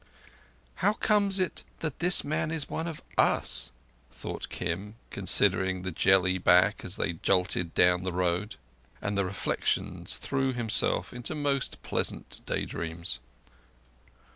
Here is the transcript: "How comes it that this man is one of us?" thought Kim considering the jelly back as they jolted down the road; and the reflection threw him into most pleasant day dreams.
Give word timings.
"How 0.77 0.93
comes 0.93 1.39
it 1.39 1.63
that 1.81 1.99
this 1.99 2.23
man 2.23 2.49
is 2.49 2.67
one 2.67 2.87
of 2.87 3.03
us?" 3.19 3.71
thought 4.11 4.49
Kim 4.49 4.95
considering 5.11 5.83
the 5.83 5.91
jelly 5.91 6.39
back 6.39 6.83
as 6.83 6.95
they 6.95 7.13
jolted 7.21 7.75
down 7.75 8.01
the 8.01 8.11
road; 8.11 8.55
and 8.99 9.15
the 9.15 9.25
reflection 9.25 10.07
threw 10.07 10.53
him 10.53 10.69
into 11.11 11.35
most 11.35 11.83
pleasant 11.83 12.41
day 12.47 12.65
dreams. 12.65 13.19